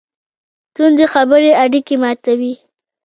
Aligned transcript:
توندې 0.73 1.05
خبرې 1.13 1.51
اړیکې 1.63 1.95
ماتوي. 2.01 2.53